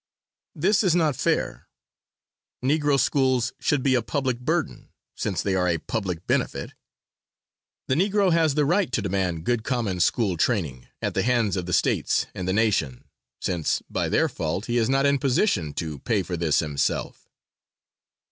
[0.55, 1.67] "This is not fair.
[2.65, 6.73] Negro schools should be a public burden, since they are a public benefit.
[7.87, 11.67] The Negro has a right to demand good common school training at the hands of
[11.67, 13.11] the States and the Nation
[13.41, 17.29] since by their fault he is not in position to pay for this himself."